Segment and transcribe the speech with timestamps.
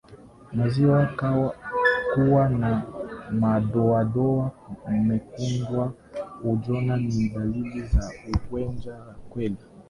[0.53, 0.99] Maziwa
[2.13, 2.83] kuwa na
[3.41, 4.51] madoadoa
[5.07, 5.81] mekundu
[6.45, 9.57] au njano ni dalili za ugonjwa wa kiwele